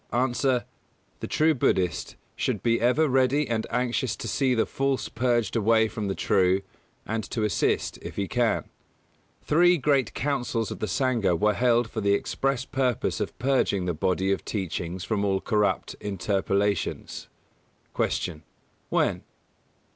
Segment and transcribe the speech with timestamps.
[0.49, 0.65] _A.
[1.19, 5.87] The true Buddhist should be ever ready and anxious to see the false purged away
[5.87, 6.63] from the true,
[7.05, 8.67] and to assist, if he can.
[9.43, 13.93] Three great Councils of the Sangha were held for the express purpose of purging the
[13.93, 17.27] body of Teachings from all corrupt interpolations.
[17.93, 18.41] 192.
[18.41, 18.51] Q.
[18.91, 19.21] _When?